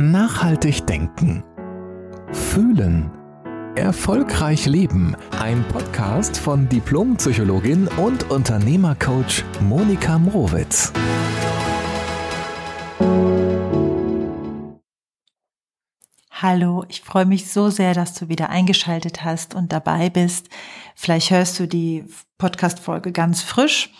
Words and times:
Nachhaltig 0.00 0.86
denken. 0.86 1.42
Fühlen. 2.30 3.10
Erfolgreich 3.74 4.64
leben. 4.66 5.16
Ein 5.40 5.66
Podcast 5.72 6.36
von 6.36 6.68
Diplompsychologin 6.68 7.88
und 7.88 8.30
Unternehmercoach 8.30 9.42
Monika 9.60 10.20
Mrowitz. 10.20 10.92
Hallo, 16.30 16.84
ich 16.88 17.00
freue 17.00 17.26
mich 17.26 17.50
so 17.50 17.68
sehr, 17.68 17.92
dass 17.92 18.14
du 18.14 18.28
wieder 18.28 18.50
eingeschaltet 18.50 19.24
hast 19.24 19.56
und 19.56 19.72
dabei 19.72 20.10
bist. 20.10 20.48
Vielleicht 20.94 21.32
hörst 21.32 21.58
du 21.58 21.66
die 21.66 22.04
Podcast-Folge 22.38 23.10
ganz 23.10 23.42
frisch. 23.42 23.92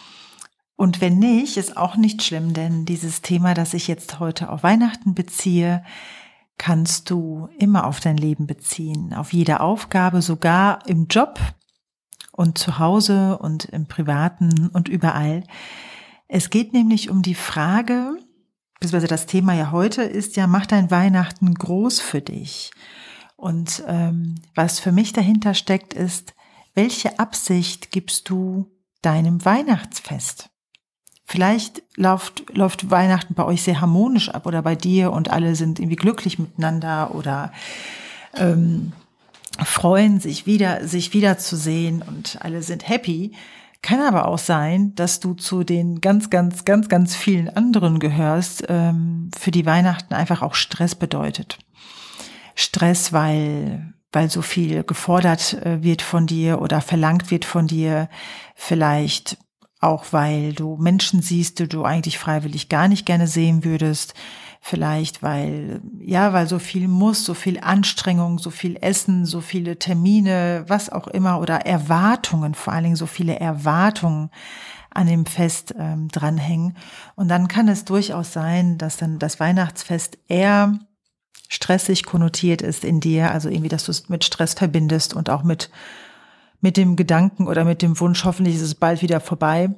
Und 0.78 1.00
wenn 1.00 1.18
nicht, 1.18 1.56
ist 1.56 1.76
auch 1.76 1.96
nicht 1.96 2.22
schlimm, 2.22 2.54
denn 2.54 2.84
dieses 2.84 3.20
Thema, 3.20 3.52
das 3.52 3.74
ich 3.74 3.88
jetzt 3.88 4.20
heute 4.20 4.48
auf 4.48 4.62
Weihnachten 4.62 5.12
beziehe, 5.12 5.84
kannst 6.56 7.10
du 7.10 7.48
immer 7.58 7.84
auf 7.84 7.98
dein 7.98 8.16
Leben 8.16 8.46
beziehen, 8.46 9.12
auf 9.12 9.32
jede 9.32 9.58
Aufgabe, 9.58 10.22
sogar 10.22 10.86
im 10.86 11.08
Job 11.08 11.40
und 12.30 12.58
zu 12.58 12.78
Hause 12.78 13.38
und 13.38 13.64
im 13.64 13.88
Privaten 13.88 14.68
und 14.68 14.88
überall. 14.88 15.42
Es 16.28 16.48
geht 16.48 16.72
nämlich 16.72 17.10
um 17.10 17.22
die 17.22 17.34
Frage, 17.34 18.16
beziehungsweise 18.74 19.08
das 19.08 19.26
Thema 19.26 19.54
ja 19.54 19.72
heute 19.72 20.04
ist 20.04 20.36
ja, 20.36 20.46
mach 20.46 20.66
dein 20.66 20.92
Weihnachten 20.92 21.54
groß 21.54 21.98
für 21.98 22.20
dich. 22.20 22.70
Und 23.34 23.82
ähm, 23.88 24.36
was 24.54 24.78
für 24.78 24.92
mich 24.92 25.12
dahinter 25.12 25.54
steckt, 25.54 25.92
ist, 25.92 26.36
welche 26.74 27.18
Absicht 27.18 27.90
gibst 27.90 28.28
du 28.28 28.70
deinem 29.02 29.44
Weihnachtsfest? 29.44 30.50
Vielleicht 31.30 31.82
läuft, 31.94 32.56
läuft 32.56 32.90
Weihnachten 32.90 33.34
bei 33.34 33.44
euch 33.44 33.62
sehr 33.62 33.82
harmonisch 33.82 34.30
ab 34.30 34.46
oder 34.46 34.62
bei 34.62 34.74
dir 34.74 35.12
und 35.12 35.30
alle 35.30 35.56
sind 35.56 35.78
irgendwie 35.78 35.96
glücklich 35.96 36.38
miteinander 36.38 37.14
oder 37.14 37.52
ähm, 38.34 38.94
freuen 39.62 40.20
sich 40.20 40.46
wieder, 40.46 40.88
sich 40.88 41.12
wiederzusehen 41.12 42.00
und 42.00 42.38
alle 42.40 42.62
sind 42.62 42.88
happy. 42.88 43.32
Kann 43.82 44.00
aber 44.00 44.26
auch 44.26 44.38
sein, 44.38 44.94
dass 44.94 45.20
du 45.20 45.34
zu 45.34 45.64
den 45.64 46.00
ganz, 46.00 46.30
ganz, 46.30 46.64
ganz, 46.64 46.88
ganz 46.88 47.14
vielen 47.14 47.50
anderen 47.50 47.98
gehörst, 47.98 48.64
ähm, 48.70 49.30
für 49.38 49.50
die 49.50 49.66
Weihnachten 49.66 50.14
einfach 50.14 50.40
auch 50.40 50.54
Stress 50.54 50.94
bedeutet. 50.94 51.58
Stress, 52.54 53.12
weil, 53.12 53.92
weil 54.12 54.30
so 54.30 54.40
viel 54.40 54.82
gefordert 54.82 55.52
äh, 55.62 55.82
wird 55.82 56.00
von 56.00 56.26
dir 56.26 56.62
oder 56.62 56.80
verlangt 56.80 57.30
wird 57.30 57.44
von 57.44 57.66
dir. 57.66 58.08
Vielleicht 58.54 59.36
auch, 59.80 60.06
weil 60.10 60.52
du 60.52 60.76
Menschen 60.76 61.22
siehst, 61.22 61.58
die 61.58 61.68
du 61.68 61.84
eigentlich 61.84 62.18
freiwillig 62.18 62.68
gar 62.68 62.88
nicht 62.88 63.06
gerne 63.06 63.26
sehen 63.26 63.64
würdest 63.64 64.14
Vielleicht 64.60 65.22
weil, 65.22 65.80
ja, 66.00 66.32
weil 66.32 66.48
so 66.48 66.58
viel 66.58 66.88
muss, 66.88 67.24
so 67.24 67.34
viel 67.34 67.60
Anstrengung, 67.60 68.38
so 68.38 68.50
viel 68.50 68.76
Essen, 68.80 69.24
so 69.24 69.40
viele 69.40 69.78
Termine, 69.78 70.64
was 70.66 70.90
auch 70.90 71.06
immer 71.06 71.40
oder 71.40 71.64
Erwartungen, 71.64 72.54
vor 72.54 72.72
allen 72.72 72.84
Dingen 72.84 72.96
so 72.96 73.06
viele 73.06 73.38
Erwartungen 73.38 74.30
an 74.90 75.06
dem 75.06 75.26
Fest 75.26 75.74
ähm, 75.78 76.08
dranhängen. 76.08 76.76
Und 77.14 77.28
dann 77.28 77.46
kann 77.46 77.68
es 77.68 77.84
durchaus 77.84 78.32
sein, 78.32 78.78
dass 78.78 78.96
dann 78.96 79.18
das 79.18 79.38
Weihnachtsfest 79.38 80.18
eher 80.26 80.78
stressig 81.48 82.04
konnotiert 82.04 82.60
ist 82.60 82.84
in 82.84 83.00
dir, 83.00 83.30
also 83.30 83.48
irgendwie, 83.48 83.70
dass 83.70 83.84
du 83.84 83.92
es 83.92 84.08
mit 84.08 84.24
Stress 84.24 84.54
verbindest 84.54 85.14
und 85.14 85.30
auch 85.30 85.44
mit, 85.44 85.70
mit 86.60 86.76
dem 86.76 86.96
Gedanken 86.96 87.46
oder 87.46 87.64
mit 87.64 87.82
dem 87.82 87.98
Wunsch, 88.00 88.24
hoffentlich 88.24 88.56
ist 88.56 88.62
es 88.62 88.74
bald 88.74 89.02
wieder 89.02 89.20
vorbei. 89.20 89.70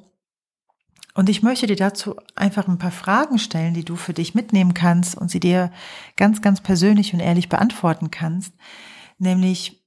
Und 1.13 1.29
ich 1.29 1.43
möchte 1.43 1.67
dir 1.67 1.75
dazu 1.75 2.15
einfach 2.35 2.67
ein 2.67 2.77
paar 2.77 2.91
Fragen 2.91 3.37
stellen, 3.37 3.73
die 3.73 3.83
du 3.83 3.95
für 3.95 4.13
dich 4.13 4.33
mitnehmen 4.33 4.73
kannst 4.73 5.15
und 5.15 5.29
sie 5.29 5.41
dir 5.41 5.71
ganz, 6.15 6.41
ganz 6.41 6.61
persönlich 6.61 7.13
und 7.13 7.19
ehrlich 7.19 7.49
beantworten 7.49 8.11
kannst. 8.11 8.53
Nämlich, 9.17 9.83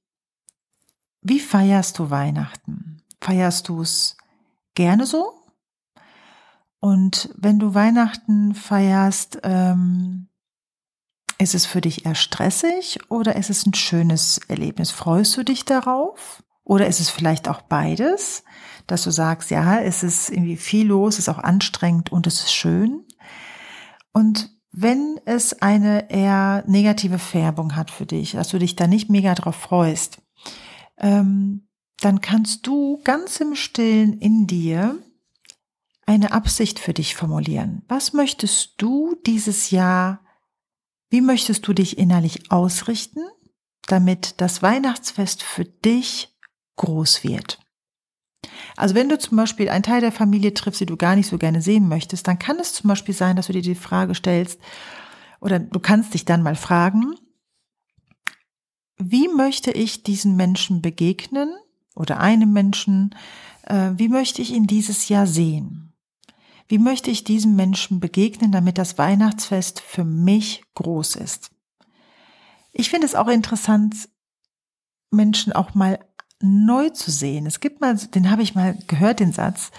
wie 1.21 1.39
feierst 1.39 1.97
du 1.97 2.11
Weihnachten? 2.11 3.01
Feierst 3.21 3.67
du 3.69 3.81
es 3.81 4.17
gerne 4.75 5.07
so? 5.07 5.33
Und 6.79 7.29
wenn 7.35 7.57
du 7.57 7.73
Weihnachten 7.73 8.53
feierst, 8.53 9.39
ähm, 9.41 10.27
ist 11.39 11.55
es 11.55 11.65
für 11.65 11.81
dich 11.81 12.05
eher 12.05 12.15
stressig 12.15 12.99
oder 13.09 13.35
ist 13.35 13.49
es 13.49 13.65
ein 13.65 13.73
schönes 13.73 14.39
Erlebnis? 14.47 14.91
Freust 14.91 15.35
du 15.35 15.43
dich 15.43 15.65
darauf? 15.65 16.43
Oder 16.65 16.87
ist 16.87 16.99
es 16.99 17.09
vielleicht 17.09 17.47
auch 17.47 17.61
beides? 17.61 18.43
dass 18.87 19.03
du 19.03 19.11
sagst, 19.11 19.51
ja, 19.51 19.79
es 19.79 20.03
ist 20.03 20.29
irgendwie 20.29 20.57
viel 20.57 20.87
los, 20.87 21.15
es 21.15 21.19
ist 21.27 21.29
auch 21.29 21.39
anstrengend 21.39 22.11
und 22.11 22.27
es 22.27 22.41
ist 22.41 22.53
schön. 22.53 23.03
Und 24.13 24.51
wenn 24.71 25.19
es 25.25 25.61
eine 25.61 26.09
eher 26.11 26.63
negative 26.67 27.19
Färbung 27.19 27.75
hat 27.75 27.91
für 27.91 28.05
dich, 28.05 28.33
dass 28.33 28.49
du 28.49 28.59
dich 28.59 28.75
da 28.75 28.87
nicht 28.87 29.09
mega 29.09 29.33
drauf 29.33 29.55
freust, 29.55 30.21
ähm, 30.97 31.67
dann 32.01 32.21
kannst 32.21 32.67
du 32.67 33.01
ganz 33.03 33.39
im 33.39 33.55
Stillen 33.55 34.19
in 34.19 34.47
dir 34.47 34.99
eine 36.05 36.33
Absicht 36.33 36.77
für 36.77 36.93
dich 36.93 37.15
formulieren. 37.15 37.83
Was 37.87 38.13
möchtest 38.13 38.73
du 38.77 39.15
dieses 39.25 39.71
Jahr, 39.71 40.21
wie 41.09 41.21
möchtest 41.21 41.67
du 41.67 41.73
dich 41.73 41.97
innerlich 41.97 42.51
ausrichten, 42.51 43.21
damit 43.87 44.35
das 44.41 44.61
Weihnachtsfest 44.61 45.41
für 45.41 45.65
dich 45.65 46.34
groß 46.75 47.23
wird? 47.23 47.59
Also 48.77 48.95
wenn 48.95 49.09
du 49.09 49.17
zum 49.17 49.37
Beispiel 49.37 49.69
einen 49.69 49.83
Teil 49.83 50.01
der 50.01 50.11
Familie 50.11 50.53
triffst, 50.53 50.81
die 50.81 50.85
du 50.85 50.97
gar 50.97 51.15
nicht 51.15 51.27
so 51.27 51.37
gerne 51.37 51.61
sehen 51.61 51.87
möchtest, 51.87 52.27
dann 52.27 52.39
kann 52.39 52.59
es 52.59 52.73
zum 52.73 52.87
Beispiel 52.87 53.15
sein, 53.15 53.35
dass 53.35 53.47
du 53.47 53.53
dir 53.53 53.61
die 53.61 53.75
Frage 53.75 54.15
stellst, 54.15 54.59
oder 55.39 55.59
du 55.59 55.79
kannst 55.79 56.13
dich 56.13 56.25
dann 56.25 56.43
mal 56.43 56.55
fragen, 56.55 57.15
wie 58.97 59.27
möchte 59.27 59.71
ich 59.71 60.03
diesen 60.03 60.35
Menschen 60.35 60.81
begegnen 60.81 61.53
oder 61.95 62.19
einem 62.19 62.53
Menschen, 62.53 63.13
äh, 63.63 63.91
wie 63.95 64.09
möchte 64.09 64.41
ich 64.41 64.51
ihn 64.51 64.67
dieses 64.67 65.09
Jahr 65.09 65.27
sehen? 65.27 65.93
Wie 66.67 66.79
möchte 66.79 67.11
ich 67.11 67.23
diesem 67.23 67.55
Menschen 67.55 67.99
begegnen, 67.99 68.51
damit 68.51 68.77
das 68.77 68.97
Weihnachtsfest 68.97 69.81
für 69.81 70.03
mich 70.03 70.63
groß 70.73 71.17
ist? 71.17 71.51
Ich 72.71 72.89
finde 72.89 73.05
es 73.05 73.15
auch 73.15 73.27
interessant, 73.27 74.09
Menschen 75.11 75.53
auch 75.53 75.75
mal 75.75 75.99
neu 76.41 76.89
zu 76.89 77.11
sehen. 77.11 77.45
Es 77.45 77.59
gibt 77.59 77.81
mal, 77.81 77.95
den 77.95 78.29
habe 78.29 78.41
ich 78.41 78.55
mal 78.55 78.77
gehört, 78.87 79.19
den 79.19 79.31
Satz, 79.31 79.71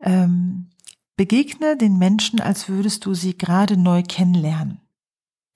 ähm, 0.00 0.70
begegne 1.16 1.76
den 1.76 1.98
Menschen, 1.98 2.40
als 2.40 2.68
würdest 2.68 3.04
du 3.06 3.14
sie 3.14 3.36
gerade 3.36 3.76
neu 3.76 4.02
kennenlernen. 4.02 4.80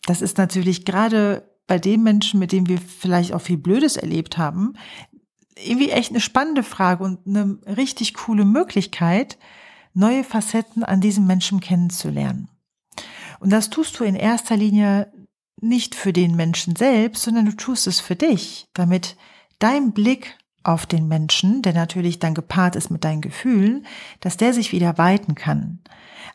Das 0.07 0.23
ist 0.23 0.39
natürlich 0.39 0.85
gerade 0.85 1.51
bei 1.67 1.79
den 1.79 2.03
Menschen, 2.03 2.41
mit 2.41 2.53
denen 2.53 2.69
wir 2.69 2.79
vielleicht 2.79 3.33
auch 3.33 3.43
viel 3.43 3.59
Blödes 3.59 3.97
erlebt 3.97 4.39
haben, 4.39 4.75
irgendwie 5.57 5.91
echt 5.91 6.11
eine 6.11 6.21
spannende 6.21 6.63
Frage 6.63 7.05
und 7.05 7.27
eine 7.27 7.59
richtig 7.77 8.15
coole 8.15 8.45
Möglichkeit, 8.45 9.39
neue 9.93 10.25
Facetten 10.25 10.85
an 10.85 11.01
diesem 11.01 11.27
Menschen 11.27 11.61
kennenzulernen. 11.61 12.49
Und 13.41 13.51
das 13.51 13.71
tust 13.71 13.99
du 13.99 14.05
in 14.05 14.15
erster 14.15 14.57
Linie 14.57 15.13
nicht 15.61 15.95
für 15.95 16.13
den 16.13 16.37
Menschen 16.37 16.77
selbst, 16.77 17.23
sondern 17.23 17.47
du 17.47 17.53
tust 17.53 17.87
es 17.87 18.01
für 18.01 18.17
dich, 18.17 18.69
damit 18.73 19.17
dein 19.61 19.93
Blick 19.93 20.37
auf 20.63 20.85
den 20.85 21.09
Menschen, 21.09 21.63
der 21.63 21.73
natürlich 21.73 22.19
dann 22.19 22.35
gepaart 22.35 22.77
ist 22.77 22.91
mit 22.91 23.05
deinen 23.05 23.23
Gefühlen, 23.23 23.87
dass 24.21 24.37
der 24.37 24.53
sich 24.53 24.73
wieder 24.73 24.99
weiten 24.99 25.35
kann. 25.35 25.79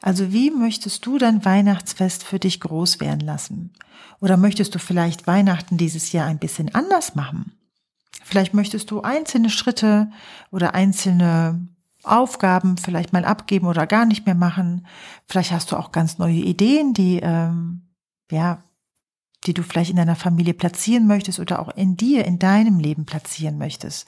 Also 0.02 0.32
wie 0.34 0.52
möchtest 0.52 1.06
du 1.06 1.18
dein 1.18 1.46
Weihnachtsfest 1.46 2.24
für 2.24 2.40
dich 2.40 2.60
groß 2.60 3.00
werden 3.00 3.20
lassen? 3.20 3.74
Oder 4.20 4.38
möchtest 4.38 4.74
du 4.74 4.80
vielleicht 4.80 5.28
Weihnachten 5.28 5.78
dieses 5.78 6.12
Jahr 6.12 6.28
ein 6.28 6.40
bisschen 6.40 6.74
anders 6.74 7.16
machen? 7.16 7.54
Vielleicht 8.24 8.54
möchtest 8.54 8.90
du 8.90 9.02
einzelne 9.02 9.50
Schritte 9.50 10.10
oder 10.52 10.74
einzelne 10.74 11.68
Aufgaben 12.04 12.78
vielleicht 12.78 13.14
mal 13.14 13.26
abgeben 13.26 13.68
oder 13.68 13.88
gar 13.88 14.06
nicht 14.06 14.26
mehr 14.26 14.36
machen. 14.36 14.86
Vielleicht 15.28 15.52
hast 15.52 15.72
du 15.72 15.76
auch 15.76 15.92
ganz 15.92 16.18
neue 16.18 16.34
Ideen, 16.34 16.94
die 16.94 17.20
ähm, 17.22 17.84
ja 18.32 18.64
die 19.46 19.54
du 19.54 19.64
vielleicht 19.64 19.92
in 19.92 19.98
deiner 19.98 20.16
Familie 20.16 20.54
platzieren 20.54 21.08
möchtest 21.08 21.40
oder 21.40 21.60
auch 21.60 21.76
in 21.76 21.98
dir, 21.98 22.26
in 22.26 22.40
deinem 22.40 22.80
Leben 22.80 23.06
platzieren 23.06 23.58
möchtest. 23.58 24.08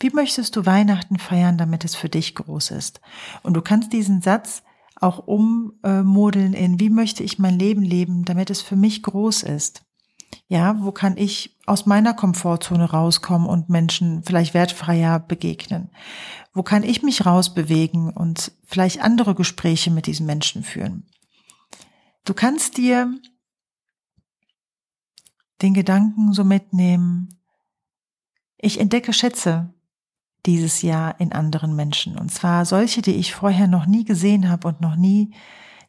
Wie 0.00 0.10
möchtest 0.10 0.56
du 0.56 0.66
Weihnachten 0.66 1.18
feiern, 1.18 1.58
damit 1.58 1.84
es 1.84 1.94
für 1.94 2.08
dich 2.08 2.34
groß 2.34 2.72
ist? 2.72 3.00
Und 3.42 3.54
du 3.54 3.62
kannst 3.62 3.92
diesen 3.92 4.22
Satz 4.22 4.62
auch 5.00 5.26
ummodeln 5.26 6.52
in, 6.52 6.80
wie 6.80 6.90
möchte 6.90 7.22
ich 7.22 7.38
mein 7.38 7.58
Leben 7.58 7.82
leben, 7.82 8.24
damit 8.24 8.50
es 8.50 8.60
für 8.60 8.76
mich 8.76 9.02
groß 9.02 9.42
ist? 9.44 9.82
Ja, 10.48 10.82
wo 10.82 10.92
kann 10.92 11.16
ich 11.16 11.56
aus 11.66 11.86
meiner 11.86 12.12
Komfortzone 12.14 12.90
rauskommen 12.90 13.48
und 13.48 13.68
Menschen 13.68 14.22
vielleicht 14.24 14.54
wertfreier 14.54 15.20
begegnen? 15.20 15.90
Wo 16.52 16.62
kann 16.62 16.82
ich 16.82 17.02
mich 17.02 17.24
rausbewegen 17.24 18.10
und 18.10 18.52
vielleicht 18.64 19.00
andere 19.00 19.34
Gespräche 19.34 19.90
mit 19.90 20.06
diesen 20.06 20.26
Menschen 20.26 20.62
führen? 20.62 21.06
Du 22.24 22.34
kannst 22.34 22.76
dir 22.78 23.14
den 25.62 25.74
Gedanken 25.74 26.32
so 26.32 26.44
mitnehmen, 26.44 27.40
ich 28.58 28.80
entdecke 28.80 29.12
Schätze 29.12 29.74
dieses 30.46 30.82
Jahr 30.82 31.20
in 31.20 31.32
anderen 31.32 31.74
Menschen. 31.74 32.18
Und 32.18 32.30
zwar 32.30 32.64
solche, 32.64 33.02
die 33.02 33.14
ich 33.14 33.34
vorher 33.34 33.66
noch 33.66 33.86
nie 33.86 34.04
gesehen 34.04 34.48
habe 34.48 34.68
und 34.68 34.80
noch 34.80 34.96
nie, 34.96 35.34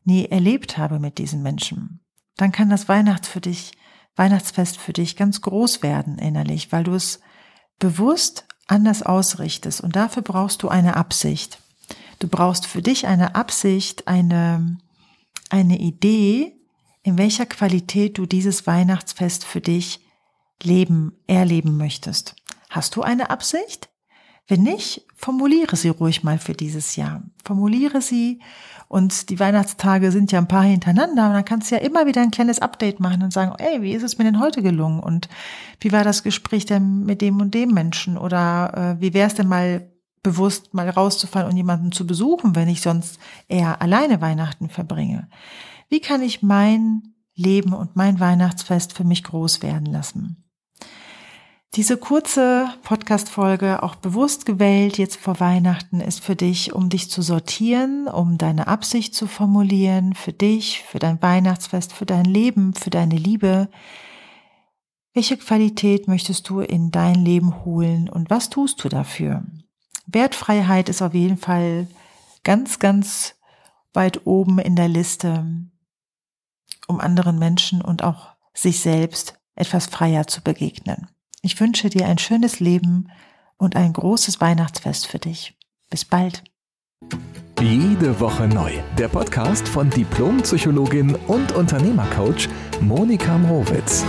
nie 0.04 0.26
erlebt 0.26 0.78
habe 0.78 1.00
mit 1.00 1.18
diesen 1.18 1.42
Menschen. 1.42 2.02
dann 2.38 2.52
kann 2.52 2.70
das 2.70 2.90
Weihnachts 2.90 3.30
für 3.30 3.40
dich, 3.40 3.72
Weihnachtsfest 4.16 4.78
für 4.78 4.94
dich 4.94 5.16
ganz 5.16 5.42
groß 5.42 5.84
werden 5.84 6.18
innerlich, 6.18 6.72
weil 6.72 6.84
du 6.84 6.94
es 6.94 7.22
bewusst 7.80 8.46
anders 8.68 9.04
ausrichtest. 9.04 9.82
Und 9.82 9.96
dafür 9.96 10.22
brauchst 10.22 10.64
du 10.64 10.70
eine 10.70 10.96
Absicht. 10.96 11.60
Du 12.20 12.28
brauchst 12.28 12.66
für 12.66 12.82
dich 12.82 13.08
eine 13.08 13.36
Absicht, 13.36 14.08
eine, 14.08 14.78
eine 15.50 15.80
Idee, 15.80 16.56
in 17.06 17.20
welcher 17.20 17.46
Qualität 17.46 18.18
du 18.18 18.26
dieses 18.26 18.66
Weihnachtsfest 18.66 19.46
für 19.46 19.62
dich 19.62 20.00
leben, 20.64 21.14
erleben 21.28 21.78
möchtest. 21.78 22.36
Hast 22.72 22.96
du 22.96 23.04
eine 23.04 23.30
Absicht? 23.30 23.90
Wenn 24.48 24.64
nicht, 24.64 25.06
formuliere 25.16 25.76
sie 25.76 25.90
ruhig 25.90 26.24
mal 26.24 26.40
für 26.40 26.54
dieses 26.54 26.96
Jahr. 26.96 27.22
Formuliere 27.44 28.02
sie 28.02 28.42
und 28.88 29.30
die 29.30 29.40
Weihnachtstage 29.40 30.12
sind 30.12 30.32
ja 30.32 30.40
ein 30.40 30.48
paar 30.48 30.64
hintereinander 30.64 31.28
und 31.28 31.34
dann 31.34 31.46
kannst 31.46 31.70
du 31.70 31.76
ja 31.76 31.82
immer 31.82 32.08
wieder 32.08 32.24
ein 32.24 32.32
kleines 32.32 32.58
Update 32.58 33.00
machen 33.00 33.22
und 33.22 33.32
sagen, 33.32 33.54
ey, 33.60 33.84
wie 33.84 33.94
ist 33.94 34.04
es 34.04 34.18
mir 34.18 34.24
denn 34.24 34.40
heute 34.40 34.64
gelungen 34.64 35.00
und 35.00 35.30
wie 35.82 35.92
war 35.92 36.04
das 36.04 36.24
Gespräch 36.24 36.66
denn 36.66 37.06
mit 37.06 37.22
dem 37.22 37.40
und 37.40 37.54
dem 37.54 37.70
Menschen 37.70 38.18
oder 38.18 38.98
äh, 38.98 39.02
wie 39.02 39.14
wäre 39.14 39.28
es 39.28 39.36
denn 39.36 39.48
mal 39.48 39.92
bewusst 40.24 40.74
mal 40.74 40.90
rauszufahren 40.90 41.52
und 41.52 41.56
jemanden 41.56 41.92
zu 41.92 42.08
besuchen, 42.08 42.56
wenn 42.56 42.68
ich 42.68 42.82
sonst 42.82 43.20
eher 43.48 43.80
alleine 43.80 44.22
Weihnachten 44.22 44.70
verbringe? 44.70 45.28
Wie 45.90 46.00
kann 46.00 46.22
ich 46.22 46.42
mein 46.42 47.14
Leben 47.36 47.74
und 47.74 47.96
mein 47.96 48.20
Weihnachtsfest 48.20 48.94
für 48.94 49.04
mich 49.04 49.24
groß 49.24 49.62
werden 49.62 49.86
lassen? 49.86 50.46
Diese 51.76 51.98
kurze 51.98 52.70
Podcast-Folge, 52.84 53.84
auch 53.84 53.96
bewusst 53.96 54.46
gewählt 54.46 54.98
jetzt 54.98 55.18
vor 55.18 55.42
Weihnachten, 55.42 56.00
ist 56.00 56.24
für 56.24 56.38
dich, 56.38 56.74
um 56.74 56.90
dich 56.90 57.12
zu 57.12 57.22
sortieren, 57.22 58.08
um 58.08 58.38
deine 58.38 58.68
Absicht 58.68 59.14
zu 59.14 59.28
formulieren, 59.28 60.14
für 60.16 60.32
dich, 60.32 60.84
für 60.84 61.00
dein 61.00 61.22
Weihnachtsfest, 61.22 61.92
für 61.92 62.06
dein 62.06 62.24
Leben, 62.24 62.74
für 62.76 62.92
deine 62.92 63.18
Liebe. 63.18 63.68
Welche 65.14 65.36
Qualität 65.36 66.08
möchtest 66.08 66.48
du 66.48 66.62
in 66.62 66.92
dein 66.92 67.16
Leben 67.16 67.66
holen 67.66 68.08
und 68.08 68.30
was 68.30 68.50
tust 68.50 68.82
du 68.82 68.88
dafür? 68.88 69.44
Wertfreiheit 70.08 70.88
ist 70.88 71.02
auf 71.02 71.14
jeden 71.14 71.38
Fall 71.38 71.88
ganz, 72.46 72.80
ganz 72.80 73.36
weit 73.92 74.26
oben 74.26 74.60
in 74.60 74.78
der 74.78 74.88
Liste, 74.88 75.46
um 76.88 77.00
anderen 77.00 77.40
Menschen 77.40 77.82
und 77.82 78.04
auch 78.04 78.36
sich 78.54 78.80
selbst 78.80 79.40
etwas 79.56 79.88
freier 79.88 80.28
zu 80.28 80.42
begegnen. 80.42 81.08
Ich 81.42 81.60
wünsche 81.60 81.90
dir 81.90 82.08
ein 82.08 82.18
schönes 82.18 82.60
Leben 82.60 83.10
und 83.58 83.76
ein 83.76 83.94
großes 83.94 84.42
Weihnachtsfest 84.42 85.08
für 85.08 85.20
dich. 85.20 85.58
Bis 85.90 86.06
bald. 86.06 86.44
Jede 87.62 88.20
Woche 88.20 88.48
neu. 88.48 88.72
Der 88.98 89.08
Podcast 89.08 89.68
von 89.68 89.90
Diplompsychologin 89.90 91.16
und 91.28 91.52
Unternehmercoach 91.54 92.50
Monika 92.82 93.38
Mrowitz. 93.38 94.04